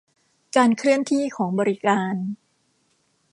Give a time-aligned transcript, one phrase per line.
[0.55, 2.15] การเคลื่อนที่ของบริการ